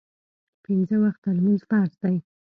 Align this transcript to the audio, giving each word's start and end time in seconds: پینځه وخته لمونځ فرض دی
پینځه 0.63 0.95
وخته 1.03 1.27
لمونځ 1.37 1.61
فرض 1.69 1.93
دی 2.01 2.17